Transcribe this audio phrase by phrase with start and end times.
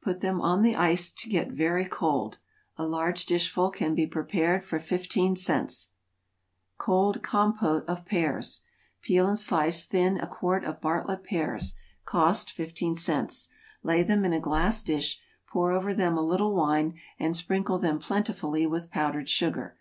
[0.00, 2.38] Put them on the ice to get very cold.
[2.78, 5.90] A large dishful can be prepared for fifteen cents.
[6.78, 8.62] =Cold Compôte of Pears.=
[9.02, 11.74] Peel and slice thin a quart of Bartlett pears,
[12.06, 13.50] (cost fifteen cents,)
[13.82, 17.98] lay them in a glass dish, pour over them a little wine, and sprinkle them
[17.98, 19.76] plentifully with powdered sugar.